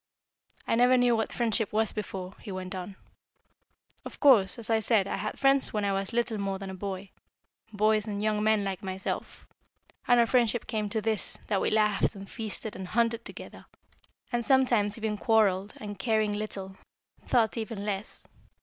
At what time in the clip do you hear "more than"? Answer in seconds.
6.39-6.71